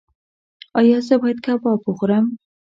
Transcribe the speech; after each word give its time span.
ایا 0.79 0.97
زه 1.07 1.15
باید 1.21 1.39
کباب 1.45 1.79
وخورم؟ 1.83 2.25